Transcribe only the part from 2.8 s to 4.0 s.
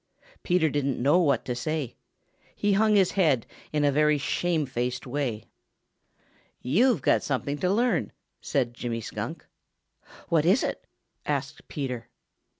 his head in a